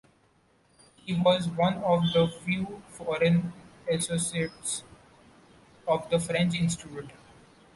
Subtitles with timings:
[1.05, 3.53] He was one of the few foreign
[3.87, 4.83] associates
[5.87, 7.11] of the French Institute.